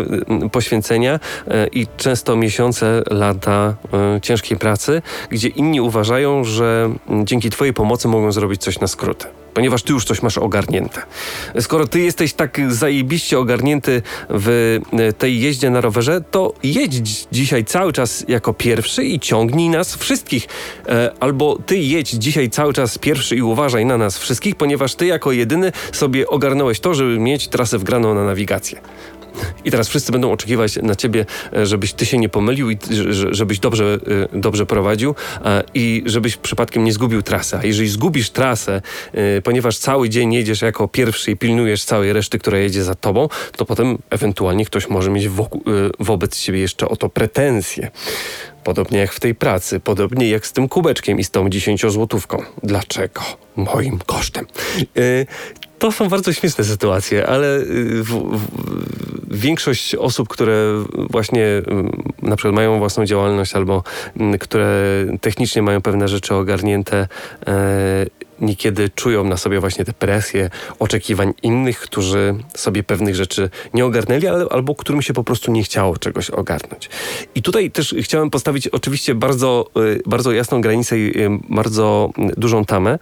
poświęcenia 0.52 1.20
e, 1.48 1.66
i 1.66 1.86
często 1.96 2.36
miesiące, 2.36 3.02
lata 3.10 3.74
ciężkiej 4.22 4.58
pracy, 4.58 5.02
gdzie 5.30 5.48
inni 5.48 5.80
uważają, 5.80 6.44
że 6.44 6.90
dzięki 7.24 7.50
twojej 7.50 7.74
pomocy 7.74 8.08
mogą 8.08 8.32
zrobić 8.32 8.62
coś 8.62 8.80
na 8.80 8.86
skróty 8.86 9.26
ponieważ 9.58 9.82
ty 9.82 9.92
już 9.92 10.04
coś 10.04 10.22
masz 10.22 10.38
ogarnięte. 10.38 11.02
Skoro 11.60 11.86
ty 11.86 12.00
jesteś 12.00 12.32
tak 12.32 12.60
zajebiście 12.68 13.38
ogarnięty 13.38 14.02
w 14.30 14.78
e, 14.92 15.12
tej 15.12 15.40
jeździe 15.40 15.70
na 15.70 15.80
rowerze, 15.80 16.20
to 16.30 16.52
jedź 16.62 17.26
dzisiaj 17.32 17.64
cały 17.64 17.92
czas 17.92 18.24
jako 18.28 18.54
pierwszy 18.54 19.04
i 19.04 19.20
ciągnij 19.20 19.68
nas 19.68 19.96
wszystkich. 19.96 20.46
E, 20.88 21.12
albo 21.20 21.58
ty 21.66 21.78
jedź 21.78 22.10
dzisiaj 22.10 22.50
cały 22.50 22.72
czas 22.72 22.98
pierwszy 22.98 23.36
i 23.36 23.42
uważaj 23.42 23.86
na 23.86 23.98
nas 23.98 24.18
wszystkich, 24.18 24.54
ponieważ 24.54 24.94
ty 24.94 25.06
jako 25.06 25.32
jedyny 25.32 25.72
sobie 25.92 26.28
ogarnąłeś 26.28 26.80
to, 26.80 26.94
żeby 26.94 27.18
mieć 27.18 27.48
trasę 27.48 27.78
wgraną 27.78 28.14
na 28.14 28.24
nawigację. 28.24 28.80
I 29.64 29.70
teraz 29.70 29.88
wszyscy 29.88 30.12
będą 30.12 30.32
oczekiwać 30.32 30.76
na 30.82 30.94
ciebie, 30.94 31.26
e, 31.56 31.66
żebyś 31.66 31.92
ty 31.92 32.06
się 32.06 32.18
nie 32.18 32.28
pomylił 32.28 32.70
i 32.70 32.78
żebyś 33.30 33.58
dobrze, 33.58 33.98
e, 34.34 34.38
dobrze 34.38 34.66
prowadził 34.66 35.14
i 35.74 36.02
żebyś 36.06 36.36
przypadkiem 36.36 36.84
nie 36.84 36.92
zgubił 36.92 37.22
trasy. 37.22 37.56
A 37.56 37.66
jeżeli 37.66 37.88
zgubisz 37.88 38.30
trasę, 38.30 38.82
e, 39.12 39.42
ponieważ 39.42 39.78
cały 39.78 40.08
dzień 40.08 40.34
jedziesz 40.34 40.62
jako 40.62 40.88
pierwszy 40.88 41.30
i 41.30 41.36
pilnujesz 41.36 41.84
całej 41.84 42.12
reszty, 42.12 42.38
która 42.38 42.58
jedzie 42.58 42.84
za 42.84 42.94
tobą, 42.94 43.28
to 43.56 43.64
potem 43.64 43.98
ewentualnie 44.10 44.64
ktoś 44.64 44.88
może 44.88 45.10
mieć 45.10 45.28
wokół, 45.28 45.62
wobec 45.98 46.40
ciebie 46.40 46.58
jeszcze 46.58 46.88
o 46.88 46.96
to 46.96 47.08
pretensje. 47.08 47.90
Podobnie 48.64 48.98
jak 48.98 49.12
w 49.12 49.20
tej 49.20 49.34
pracy, 49.34 49.80
podobnie 49.80 50.28
jak 50.28 50.46
z 50.46 50.52
tym 50.52 50.68
kubeczkiem 50.68 51.18
i 51.18 51.24
z 51.24 51.30
tą 51.30 51.50
dziesięciozłotówką. 51.50 52.42
Dlaczego? 52.62 53.20
Moim 53.56 53.98
kosztem. 54.06 54.46
To 55.78 55.92
są 55.92 56.08
bardzo 56.08 56.32
śmieszne 56.32 56.64
sytuacje, 56.64 57.26
ale 57.26 57.60
w, 58.02 58.04
w, 58.04 58.48
większość 59.30 59.94
osób, 59.94 60.28
które 60.28 60.84
właśnie 61.10 61.46
mm, 61.46 62.02
na 62.22 62.36
przykład 62.36 62.54
mają 62.54 62.78
własną 62.78 63.04
działalność 63.04 63.54
albo 63.54 63.82
mm, 64.16 64.38
które 64.38 64.84
technicznie 65.20 65.62
mają 65.62 65.82
pewne 65.82 66.08
rzeczy 66.08 66.34
ogarnięte, 66.34 67.08
e, 67.46 68.06
niekiedy 68.40 68.88
czują 68.94 69.24
na 69.24 69.36
sobie 69.36 69.60
właśnie 69.60 69.84
te 69.84 69.92
presje 69.92 70.50
oczekiwań 70.78 71.34
innych, 71.42 71.80
którzy 71.80 72.34
sobie 72.54 72.82
pewnych 72.82 73.14
rzeczy 73.14 73.50
nie 73.74 73.84
ogarnęli, 73.84 74.26
albo 74.26 74.74
którym 74.74 75.02
się 75.02 75.14
po 75.14 75.24
prostu 75.24 75.52
nie 75.52 75.62
chciało 75.62 75.96
czegoś 75.96 76.30
ogarnąć. 76.30 76.90
I 77.34 77.42
tutaj 77.42 77.70
też 77.70 77.94
chciałem 78.02 78.30
postawić 78.30 78.68
oczywiście 78.68 79.14
bardzo, 79.14 79.70
e, 79.76 79.80
bardzo 80.06 80.32
jasną 80.32 80.60
granicę 80.60 80.98
i 80.98 81.12
bardzo 81.48 82.10
dużą 82.36 82.64
tamę 82.64 82.98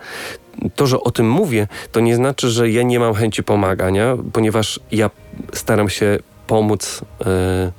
to, 0.75 0.87
że 0.87 1.01
o 1.01 1.11
tym 1.11 1.31
mówię, 1.31 1.69
to 1.93 2.01
nie 2.01 2.17
znaczy, 2.17 2.51
że 2.51 2.71
ja 2.71 2.83
nie 2.83 2.99
mam 3.01 3.15
chęci 3.15 3.43
pomagania, 3.43 4.17
ponieważ 4.33 4.81
ja 4.93 5.11
staram 5.53 5.89
się 5.89 6.19
pomóc 6.47 7.05
e, 7.27 7.73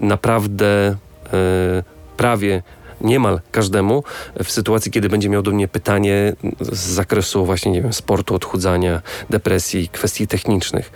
naprawdę 0.00 0.96
e, 1.32 1.82
prawie 2.16 2.62
niemal 3.00 3.40
każdemu 3.50 4.04
w 4.44 4.50
sytuacji, 4.50 4.92
kiedy 4.92 5.08
będzie 5.08 5.28
miał 5.28 5.42
do 5.42 5.50
mnie 5.50 5.68
pytanie 5.68 6.32
z 6.60 6.78
zakresu 6.78 7.46
właśnie, 7.46 7.72
nie 7.72 7.82
wiem, 7.82 7.92
sportu, 7.92 8.34
odchudzania, 8.34 9.02
depresji, 9.30 9.88
kwestii 9.88 10.26
technicznych. 10.26 10.92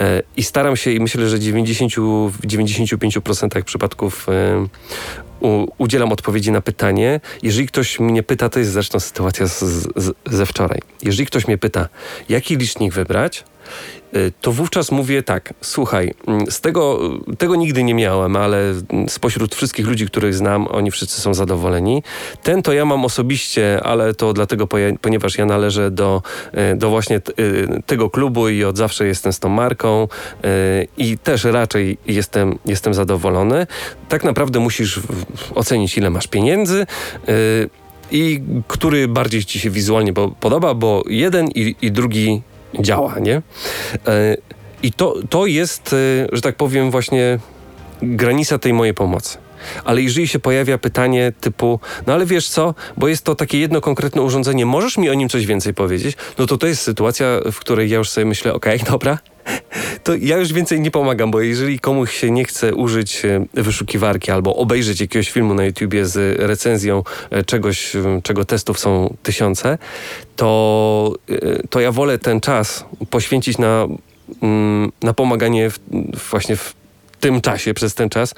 E, 0.00 0.22
I 0.36 0.42
staram 0.42 0.76
się 0.76 0.90
i 0.90 1.00
myślę, 1.00 1.28
że 1.28 1.40
90, 1.40 1.92
w 1.92 2.46
95% 2.46 3.62
przypadków 3.62 4.26
udzielam 5.78 6.12
odpowiedzi 6.12 6.52
na 6.52 6.60
pytanie. 6.60 7.20
Jeżeli 7.42 7.66
ktoś 7.66 8.00
mnie 8.00 8.22
pyta, 8.22 8.48
to 8.48 8.58
jest 8.58 8.72
zresztą 8.72 9.00
sytuacja 9.00 9.46
z, 9.46 9.58
z, 9.96 10.14
ze 10.26 10.46
wczoraj. 10.46 10.80
Jeżeli 11.02 11.26
ktoś 11.26 11.46
mnie 11.46 11.58
pyta, 11.58 11.88
jaki 12.28 12.56
licznik 12.56 12.92
wybrać, 12.92 13.44
to 14.40 14.52
wówczas 14.52 14.90
mówię 14.90 15.22
tak, 15.22 15.54
słuchaj, 15.60 16.14
mm, 16.26 16.50
z 16.50 16.60
tego, 16.60 17.00
tego 17.38 17.56
nigdy 17.56 17.82
nie 17.82 17.94
miałem, 17.94 18.36
ale 18.36 18.74
spośród 19.08 19.54
wszystkich 19.54 19.86
ludzi, 19.86 20.06
których 20.06 20.34
znam, 20.34 20.66
oni 20.66 20.90
wszyscy 20.90 21.20
są 21.20 21.34
zadowoleni. 21.34 22.02
Ten 22.42 22.62
to 22.62 22.72
ja 22.72 22.84
mam 22.84 23.04
osobiście, 23.04 23.80
ale 23.84 24.14
to 24.14 24.32
dlatego, 24.32 24.68
ponieważ 25.00 25.38
ja 25.38 25.46
należę 25.46 25.90
do, 25.90 26.22
y, 26.72 26.76
do 26.76 26.90
właśnie 26.90 27.16
y, 27.16 27.82
tego 27.86 28.10
klubu 28.10 28.48
i 28.48 28.64
od 28.64 28.76
zawsze 28.76 29.06
jestem 29.06 29.32
z 29.32 29.38
tą 29.38 29.48
marką 29.48 30.08
i 30.96 31.18
też 31.18 31.44
raczej 31.44 31.98
jestem, 32.06 32.58
jestem 32.64 32.94
zadowolony. 32.94 33.66
Tak 34.08 34.24
naprawdę 34.24 34.60
musisz 34.60 35.00
ocenić, 35.54 35.98
ile 35.98 36.10
masz 36.10 36.26
pieniędzy 36.26 36.86
i 38.10 38.40
który 38.68 39.08
bardziej 39.08 39.44
ci 39.44 39.60
się 39.60 39.70
wizualnie 39.70 40.12
podoba, 40.40 40.74
bo 40.74 41.02
jeden 41.08 41.48
i, 41.48 41.76
i 41.82 41.92
drugi 41.92 42.42
działa, 42.74 43.18
nie? 43.18 43.42
E, 44.06 44.36
I 44.82 44.92
to, 44.92 45.14
to 45.30 45.46
jest, 45.46 45.92
e, 45.92 45.96
że 46.32 46.42
tak 46.42 46.56
powiem, 46.56 46.90
właśnie 46.90 47.38
granica 48.02 48.58
tej 48.58 48.72
mojej 48.72 48.94
pomocy. 48.94 49.38
Ale 49.84 50.02
jeżeli 50.02 50.28
się 50.28 50.38
pojawia 50.38 50.78
pytanie 50.78 51.32
typu, 51.40 51.80
no 52.06 52.12
ale 52.12 52.26
wiesz 52.26 52.48
co, 52.48 52.74
bo 52.96 53.08
jest 53.08 53.24
to 53.24 53.34
takie 53.34 53.58
jedno 53.58 53.80
konkretne 53.80 54.22
urządzenie, 54.22 54.66
możesz 54.66 54.98
mi 54.98 55.10
o 55.10 55.14
nim 55.14 55.28
coś 55.28 55.46
więcej 55.46 55.74
powiedzieć? 55.74 56.16
No 56.38 56.46
to 56.46 56.58
to 56.58 56.66
jest 56.66 56.82
sytuacja, 56.82 57.26
w 57.52 57.58
której 57.58 57.90
ja 57.90 57.98
już 57.98 58.10
sobie 58.10 58.24
myślę, 58.24 58.54
okej, 58.54 58.76
okay, 58.76 58.90
dobra, 58.92 59.18
to 60.04 60.14
ja 60.14 60.36
już 60.36 60.52
więcej 60.52 60.80
nie 60.80 60.90
pomagam, 60.90 61.30
bo 61.30 61.40
jeżeli 61.40 61.78
komuś 61.78 62.14
się 62.14 62.30
nie 62.30 62.44
chce 62.44 62.74
użyć 62.74 63.24
e, 63.24 63.46
wyszukiwarki 63.54 64.30
albo 64.30 64.56
obejrzeć 64.56 65.00
jakiegoś 65.00 65.30
filmu 65.30 65.54
na 65.54 65.64
YouTubie 65.64 66.06
z 66.06 66.40
recenzją 66.40 67.02
e, 67.30 67.44
czegoś, 67.44 67.92
czego 68.22 68.44
testów 68.44 68.78
są 68.78 69.16
tysiące, 69.22 69.78
to, 70.36 71.14
e, 71.30 71.68
to 71.70 71.80
ja 71.80 71.92
wolę 71.92 72.18
ten 72.18 72.40
czas 72.40 72.84
poświęcić 73.10 73.58
na, 73.58 73.86
mm, 74.42 74.92
na 75.02 75.12
pomaganie 75.14 75.70
w, 75.70 75.78
właśnie 76.30 76.56
w 76.56 76.74
tym 77.20 77.40
czasie, 77.40 77.74
przez 77.74 77.94
ten 77.94 78.08
czas 78.08 78.34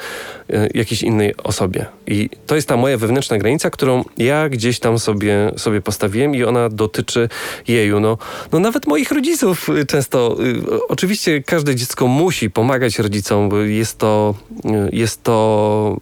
e, 0.50 0.68
jakiejś 0.74 1.02
innej 1.02 1.36
osobie. 1.36 1.86
I 2.06 2.30
to 2.46 2.54
jest 2.54 2.68
ta 2.68 2.76
moja 2.76 2.96
wewnętrzna 2.96 3.38
granica, 3.38 3.70
którą 3.70 4.04
ja 4.18 4.48
gdzieś 4.48 4.78
tam 4.78 4.98
sobie, 4.98 5.52
sobie 5.56 5.80
postawiłem 5.80 6.34
i 6.34 6.44
ona 6.44 6.68
dotyczy 6.68 7.28
jeju. 7.68 8.00
No, 8.00 8.18
no 8.52 8.58
nawet 8.58 8.86
moich 8.86 9.10
rodziców 9.10 9.68
często. 9.88 10.36
Y, 10.44 10.88
oczywiście 10.88 11.42
każde 11.42 11.76
dziecko 11.76 12.06
musi 12.06 12.50
pomagać 12.50 12.98
rodzicom, 12.98 13.50
jest 13.66 13.98
to, 13.98 14.34
y, 14.64 14.96
jest 14.96 15.22
to 15.22 15.96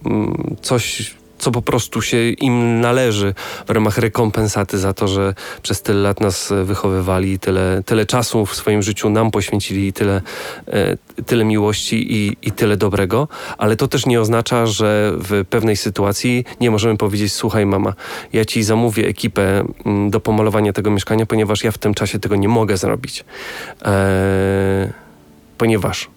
y, 0.52 0.56
coś 0.62 1.14
co 1.38 1.50
po 1.50 1.62
prostu 1.62 2.02
się 2.02 2.30
im 2.30 2.80
należy 2.80 3.34
w 3.66 3.70
ramach 3.70 3.98
rekompensaty 3.98 4.78
za 4.78 4.92
to, 4.92 5.08
że 5.08 5.34
przez 5.62 5.82
tyle 5.82 6.00
lat 6.00 6.20
nas 6.20 6.52
wychowywali, 6.64 7.38
tyle, 7.38 7.82
tyle 7.86 8.06
czasu 8.06 8.46
w 8.46 8.54
swoim 8.54 8.82
życiu 8.82 9.10
nam 9.10 9.30
poświęcili, 9.30 9.92
tyle, 9.92 10.22
e, 10.66 10.96
tyle 11.26 11.44
miłości 11.44 12.12
i, 12.12 12.36
i 12.42 12.52
tyle 12.52 12.76
dobrego, 12.76 13.28
ale 13.58 13.76
to 13.76 13.88
też 13.88 14.06
nie 14.06 14.20
oznacza, 14.20 14.66
że 14.66 15.12
w 15.16 15.44
pewnej 15.50 15.76
sytuacji 15.76 16.44
nie 16.60 16.70
możemy 16.70 16.96
powiedzieć: 16.96 17.32
Słuchaj, 17.32 17.66
mama, 17.66 17.94
ja 18.32 18.44
ci 18.44 18.62
zamówię 18.62 19.06
ekipę 19.06 19.64
mm, 19.86 20.10
do 20.10 20.20
pomalowania 20.20 20.72
tego 20.72 20.90
mieszkania, 20.90 21.26
ponieważ 21.26 21.64
ja 21.64 21.72
w 21.72 21.78
tym 21.78 21.94
czasie 21.94 22.18
tego 22.18 22.36
nie 22.36 22.48
mogę 22.48 22.76
zrobić. 22.76 23.24
Eee, 23.82 24.92
ponieważ 25.58 26.10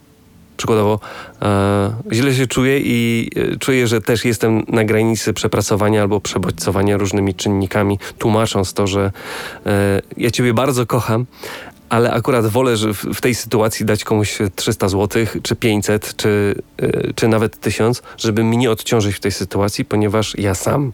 przykładowo 0.61 0.99
e, 1.41 1.93
źle 2.11 2.33
się 2.33 2.47
czuję 2.47 2.79
i 2.79 3.29
e, 3.35 3.57
czuję, 3.57 3.87
że 3.87 4.01
też 4.01 4.25
jestem 4.25 4.63
na 4.67 4.83
granicy 4.83 5.33
przepracowania 5.33 6.01
albo 6.01 6.19
przebodźcowania 6.19 6.97
różnymi 6.97 7.35
czynnikami, 7.35 7.99
tłumacząc 8.17 8.73
to, 8.73 8.87
że 8.87 9.11
e, 9.65 10.01
ja 10.17 10.31
ciebie 10.31 10.53
bardzo 10.53 10.85
kocham, 10.85 11.25
ale 11.89 12.11
akurat 12.13 12.47
wolę 12.47 12.77
że 12.77 12.93
w, 12.93 13.03
w 13.03 13.21
tej 13.21 13.35
sytuacji 13.35 13.85
dać 13.85 14.03
komuś 14.03 14.37
300 14.55 14.89
zł, 14.89 15.25
czy 15.43 15.55
500, 15.55 16.15
czy, 16.15 16.55
e, 16.77 17.13
czy 17.13 17.27
nawet 17.27 17.59
1000, 17.59 18.03
żeby 18.17 18.43
mnie 18.43 18.71
odciążyć 18.71 19.15
w 19.15 19.19
tej 19.19 19.31
sytuacji, 19.31 19.85
ponieważ 19.85 20.37
ja 20.37 20.55
sam 20.55 20.91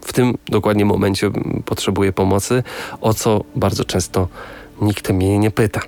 w 0.00 0.12
tym 0.12 0.34
dokładnie 0.46 0.84
momencie 0.84 1.30
potrzebuję 1.64 2.12
pomocy, 2.12 2.62
o 3.00 3.14
co 3.14 3.44
bardzo 3.54 3.84
często 3.84 4.28
nikt 4.80 5.10
mnie 5.10 5.38
nie 5.38 5.50
pyta. 5.50 5.80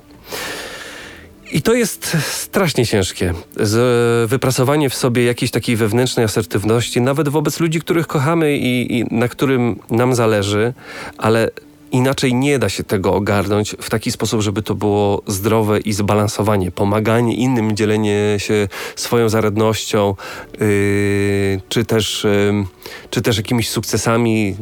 I 1.53 1.63
to 1.63 1.75
jest 1.75 2.17
strasznie 2.23 2.87
ciężkie. 2.87 3.35
Z, 3.57 4.31
wypracowanie 4.31 4.91
w 4.91 4.95
sobie 4.95 5.25
jakiejś 5.25 5.51
takiej 5.51 5.77
wewnętrznej 5.77 6.25
asertywności, 6.25 7.01
nawet 7.01 7.29
wobec 7.29 7.61
ludzi, 7.61 7.81
których 7.81 8.07
kochamy 8.07 8.57
i, 8.57 8.99
i 8.99 9.05
na 9.11 9.29
którym 9.29 9.81
nam 9.91 10.15
zależy, 10.15 10.73
ale 11.19 11.51
inaczej 11.93 12.35
nie 12.35 12.59
da 12.59 12.69
się 12.69 12.85
tego 12.85 13.15
ogarnąć 13.15 13.77
w 13.81 13.91
taki 13.91 14.11
sposób, 14.11 14.41
żeby 14.41 14.63
to 14.63 14.75
było 14.75 15.23
zdrowe 15.27 15.81
i 15.81 15.93
zbalansowanie, 15.93 16.71
pomaganie 16.71 17.35
innym, 17.35 17.77
dzielenie 17.77 18.35
się 18.39 18.69
swoją 18.97 19.29
zaradnością, 19.29 20.15
yy, 20.61 21.61
czy, 21.69 21.85
też, 21.85 22.25
yy, 22.25 22.65
czy 23.11 23.23
też 23.23 23.37
jakimiś 23.37 23.71
sukcesami, 23.71 24.49
yy, 24.49 24.57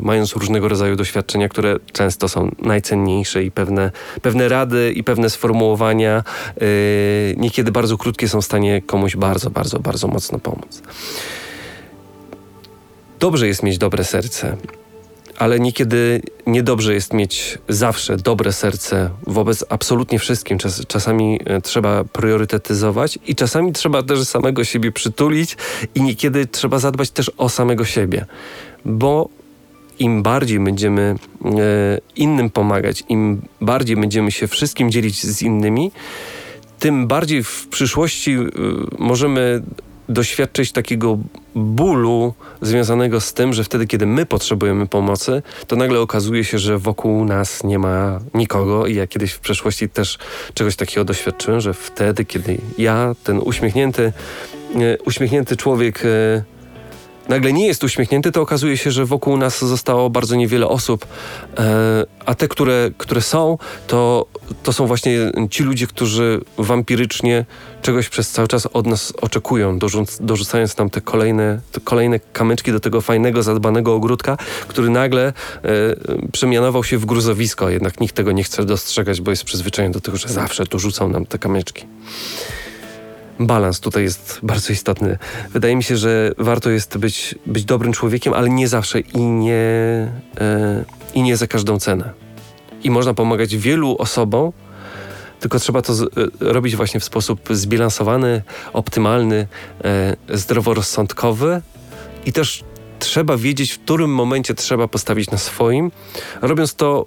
mając 0.00 0.32
różnego 0.32 0.68
rodzaju 0.68 0.96
doświadczenia, 0.96 1.48
które 1.48 1.76
często 1.92 2.28
są 2.28 2.50
najcenniejsze 2.58 3.44
i 3.44 3.50
pewne, 3.50 3.90
pewne 4.22 4.48
rady 4.48 4.92
i 4.92 5.04
pewne 5.04 5.30
sformułowania, 5.30 6.22
yy, 6.60 6.66
niekiedy 7.36 7.72
bardzo 7.72 7.98
krótkie, 7.98 8.28
są 8.28 8.40
w 8.40 8.44
stanie 8.44 8.82
komuś 8.82 9.16
bardzo, 9.16 9.50
bardzo, 9.50 9.78
bardzo 9.78 10.08
mocno 10.08 10.38
pomóc. 10.38 10.82
Dobrze 13.20 13.46
jest 13.46 13.62
mieć 13.62 13.78
dobre 13.78 14.04
serce 14.04 14.56
ale 15.38 15.60
niekiedy 15.60 16.22
niedobrze 16.46 16.94
jest 16.94 17.12
mieć 17.12 17.58
zawsze 17.68 18.16
dobre 18.16 18.52
serce 18.52 19.10
wobec 19.26 19.64
absolutnie 19.68 20.18
wszystkim. 20.18 20.58
Czas, 20.58 20.82
czasami 20.88 21.40
e, 21.44 21.60
trzeba 21.60 22.04
priorytetyzować 22.04 23.18
i 23.26 23.34
czasami 23.34 23.72
trzeba 23.72 24.02
też 24.02 24.24
samego 24.24 24.64
siebie 24.64 24.92
przytulić 24.92 25.56
i 25.94 26.02
niekiedy 26.02 26.46
trzeba 26.46 26.78
zadbać 26.78 27.10
też 27.10 27.30
o 27.36 27.48
samego 27.48 27.84
siebie, 27.84 28.26
bo 28.84 29.28
im 29.98 30.22
bardziej 30.22 30.60
będziemy 30.60 31.14
e, 31.44 31.48
innym 32.16 32.50
pomagać, 32.50 33.04
im 33.08 33.42
bardziej 33.60 33.96
będziemy 33.96 34.30
się 34.30 34.48
wszystkim 34.48 34.90
dzielić 34.90 35.22
z 35.22 35.42
innymi, 35.42 35.90
tym 36.78 37.06
bardziej 37.06 37.42
w 37.42 37.68
przyszłości 37.68 38.32
e, 38.32 38.46
możemy 38.98 39.62
doświadczyć 40.08 40.72
takiego 40.72 41.18
bólu 41.54 42.34
związanego 42.60 43.20
z 43.20 43.34
tym, 43.34 43.52
że 43.52 43.64
wtedy, 43.64 43.86
kiedy 43.86 44.06
my 44.06 44.26
potrzebujemy 44.26 44.86
pomocy, 44.86 45.42
to 45.66 45.76
nagle 45.76 46.00
okazuje 46.00 46.44
się, 46.44 46.58
że 46.58 46.78
wokół 46.78 47.24
nas 47.24 47.64
nie 47.64 47.78
ma 47.78 48.20
nikogo. 48.34 48.86
I 48.86 48.94
ja 48.94 49.06
kiedyś 49.06 49.32
w 49.32 49.40
przeszłości 49.40 49.88
też 49.88 50.18
czegoś 50.54 50.76
takiego 50.76 51.04
doświadczyłem, 51.04 51.60
że 51.60 51.74
wtedy, 51.74 52.24
kiedy 52.24 52.58
ja, 52.78 53.14
ten 53.24 53.40
uśmiechnięty, 53.44 54.12
e, 54.74 54.98
uśmiechnięty 55.04 55.56
człowiek, 55.56 56.04
e, 56.04 56.42
nagle 57.28 57.52
nie 57.52 57.66
jest 57.66 57.84
uśmiechnięty, 57.84 58.32
to 58.32 58.40
okazuje 58.40 58.76
się, 58.76 58.90
że 58.90 59.04
wokół 59.04 59.36
nas 59.36 59.64
zostało 59.64 60.10
bardzo 60.10 60.36
niewiele 60.36 60.68
osób, 60.68 61.06
e, 61.58 62.04
a 62.26 62.34
te, 62.34 62.48
które, 62.48 62.90
które 62.98 63.20
są, 63.20 63.58
to, 63.86 64.26
to 64.62 64.72
są 64.72 64.86
właśnie 64.86 65.32
ci 65.50 65.62
ludzie, 65.62 65.86
którzy 65.86 66.40
wampirycznie 66.58 67.44
czegoś 67.82 68.08
przez 68.08 68.30
cały 68.30 68.48
czas 68.48 68.66
od 68.66 68.86
nas 68.86 69.12
oczekują, 69.20 69.78
dorzuc, 69.78 70.18
dorzucając 70.20 70.78
nam 70.78 70.90
te 70.90 71.00
kolejne, 71.00 71.60
te 71.72 71.80
kolejne 71.80 72.20
kamyczki 72.32 72.72
do 72.72 72.80
tego 72.80 73.00
fajnego, 73.00 73.42
zadbanego 73.42 73.94
ogródka, 73.94 74.36
który 74.68 74.90
nagle 74.90 75.26
e, 75.26 75.32
przemianował 76.32 76.84
się 76.84 76.98
w 76.98 77.06
gruzowisko, 77.06 77.68
jednak 77.70 78.00
nikt 78.00 78.14
tego 78.14 78.32
nie 78.32 78.44
chce 78.44 78.64
dostrzegać, 78.64 79.20
bo 79.20 79.30
jest 79.30 79.44
przyzwyczajony 79.44 79.92
do 79.92 80.00
tego, 80.00 80.18
że 80.18 80.28
zawsze 80.28 80.66
tu 80.66 80.78
rzucą 80.78 81.08
nam 81.08 81.26
te 81.26 81.38
kamyczki 81.38 81.86
balans 83.40 83.80
tutaj 83.80 84.02
jest 84.02 84.38
bardzo 84.42 84.72
istotny. 84.72 85.18
Wydaje 85.52 85.76
mi 85.76 85.82
się, 85.82 85.96
że 85.96 86.32
warto 86.38 86.70
jest 86.70 86.98
być, 86.98 87.34
być 87.46 87.64
dobrym 87.64 87.92
człowiekiem, 87.92 88.34
ale 88.34 88.50
nie 88.50 88.68
zawsze 88.68 89.00
i 89.00 89.18
nie, 89.18 89.52
e, 90.40 90.84
i 91.14 91.22
nie 91.22 91.36
za 91.36 91.46
każdą 91.46 91.78
cenę. 91.78 92.27
I 92.84 92.90
można 92.90 93.14
pomagać 93.14 93.56
wielu 93.56 93.96
osobom, 93.98 94.52
tylko 95.40 95.58
trzeba 95.58 95.82
to 95.82 95.94
z, 95.94 96.02
e, 96.02 96.06
robić 96.40 96.76
właśnie 96.76 97.00
w 97.00 97.04
sposób 97.04 97.40
zbilansowany, 97.50 98.42
optymalny, 98.72 99.46
e, 99.84 100.16
zdroworozsądkowy 100.28 101.62
i 102.26 102.32
też 102.32 102.64
trzeba 102.98 103.36
wiedzieć, 103.36 103.72
w 103.72 103.78
którym 103.78 104.14
momencie 104.14 104.54
trzeba 104.54 104.88
postawić 104.88 105.30
na 105.30 105.38
swoim, 105.38 105.90
robiąc 106.42 106.74
to 106.74 107.06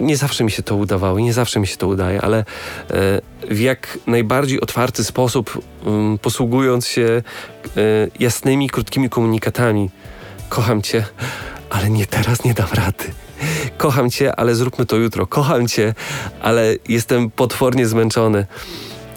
nie 0.00 0.16
zawsze 0.16 0.44
mi 0.44 0.50
się 0.50 0.62
to 0.62 0.76
udawało, 0.76 1.18
nie 1.18 1.32
zawsze 1.32 1.60
mi 1.60 1.66
się 1.66 1.76
to 1.76 1.88
udaje, 1.88 2.22
ale 2.22 2.38
e, 2.38 2.44
w 3.50 3.60
jak 3.60 3.98
najbardziej 4.06 4.60
otwarty 4.60 5.04
sposób, 5.04 5.62
um, 5.84 6.18
posługując 6.18 6.86
się 6.86 7.02
e, 7.02 7.22
jasnymi, 8.20 8.70
krótkimi 8.70 9.10
komunikatami. 9.10 9.90
Kocham 10.48 10.82
cię, 10.82 11.04
ale 11.72 11.90
nie 11.90 12.06
teraz, 12.06 12.44
nie 12.44 12.54
dam 12.54 12.68
rady. 12.74 13.04
Kocham 13.76 14.10
cię, 14.10 14.36
ale 14.36 14.54
zróbmy 14.54 14.86
to 14.86 14.96
jutro. 14.96 15.26
Kocham 15.26 15.68
cię, 15.68 15.94
ale 16.40 16.76
jestem 16.88 17.30
potwornie 17.30 17.86
zmęczony. 17.86 18.46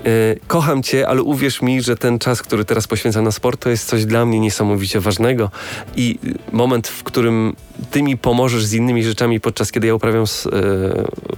E, 0.05 0.35
kocham 0.47 0.83
Cię, 0.83 1.07
ale 1.07 1.21
uwierz 1.21 1.62
mi, 1.62 1.81
że 1.81 1.95
ten 1.97 2.19
czas, 2.19 2.41
który 2.41 2.65
teraz 2.65 2.88
poświęcam 2.88 3.24
na 3.24 3.31
sport, 3.31 3.63
to 3.63 3.69
jest 3.69 3.88
coś 3.88 4.05
dla 4.05 4.25
mnie 4.25 4.39
niesamowicie 4.39 5.00
ważnego. 5.00 5.51
I 5.95 6.19
moment, 6.51 6.88
w 6.88 7.03
którym 7.03 7.55
Ty 7.91 8.03
mi 8.03 8.17
pomożesz 8.17 8.65
z 8.65 8.74
innymi 8.74 9.03
rzeczami, 9.03 9.39
podczas 9.39 9.71
kiedy 9.71 9.88
ja 9.88 9.95
uprawiam, 9.95 10.24
e, 10.24 10.27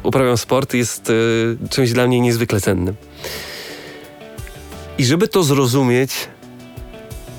uprawiam 0.03 0.37
sport, 0.37 0.73
jest 0.73 1.09
e, 1.09 1.13
czymś 1.69 1.91
dla 1.91 2.07
mnie 2.07 2.19
niezwykle 2.19 2.61
cennym. 2.61 2.95
I 4.97 5.05
żeby 5.05 5.27
to 5.27 5.43
zrozumieć, 5.43 6.11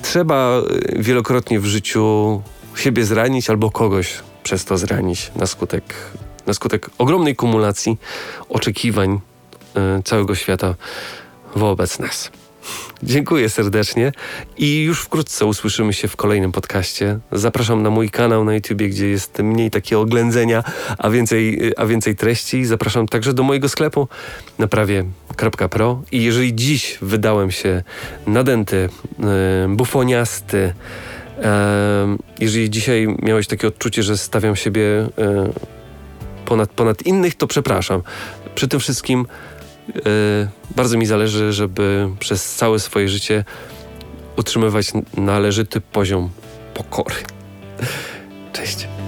trzeba 0.01 0.61
wielokrotnie 0.95 1.59
w 1.59 1.65
życiu 1.65 2.41
siebie 2.79 3.05
zranić 3.05 3.49
albo 3.49 3.71
kogoś 3.71 4.13
przez 4.43 4.65
to 4.65 4.77
zranić 4.77 5.31
na 5.35 5.45
skutek, 5.45 5.83
na 6.47 6.53
skutek 6.53 6.89
ogromnej 6.97 7.35
kumulacji 7.35 7.97
oczekiwań 8.49 9.19
całego 10.05 10.35
świata 10.35 10.75
wobec 11.55 11.99
nas. 11.99 12.31
Dziękuję 13.03 13.49
serdecznie 13.49 14.11
i 14.57 14.83
już 14.83 15.01
wkrótce 15.01 15.45
usłyszymy 15.45 15.93
się 15.93 16.07
w 16.07 16.15
kolejnym 16.15 16.51
podcaście. 16.51 17.19
Zapraszam 17.31 17.83
na 17.83 17.89
mój 17.89 18.09
kanał 18.09 18.43
na 18.43 18.53
YouTubie, 18.53 18.89
gdzie 18.89 19.07
jest 19.07 19.39
mniej 19.39 19.71
takie 19.71 19.99
oględzenia, 19.99 20.63
a 20.97 21.09
więcej, 21.09 21.71
a 21.77 21.85
więcej 21.85 22.15
treści. 22.15 22.65
Zapraszam 22.65 23.07
także 23.07 23.33
do 23.33 23.43
mojego 23.43 23.69
sklepu 23.69 24.07
naprawie.pro 24.57 26.01
i 26.11 26.23
jeżeli 26.23 26.55
dziś 26.55 26.97
wydałem 27.01 27.51
się 27.51 27.83
nadęty, 28.27 28.89
bufoniasty, 29.69 30.73
jeżeli 32.39 32.69
dzisiaj 32.69 33.07
miałeś 33.21 33.47
takie 33.47 33.67
odczucie, 33.67 34.03
że 34.03 34.17
stawiam 34.17 34.55
siebie 34.55 35.07
ponad, 36.45 36.69
ponad 36.69 37.01
innych, 37.01 37.35
to 37.35 37.47
przepraszam. 37.47 38.01
Przy 38.55 38.67
tym 38.67 38.79
wszystkim 38.79 39.25
yy, 39.95 40.01
bardzo 40.75 40.97
mi 40.97 41.05
zależy, 41.05 41.53
żeby 41.53 42.09
przez 42.19 42.55
całe 42.55 42.79
swoje 42.79 43.09
życie 43.09 43.43
utrzymywać 44.37 44.91
należyty 45.17 45.81
poziom 45.81 46.29
pokory. 46.73 47.15
Cześć. 48.53 48.98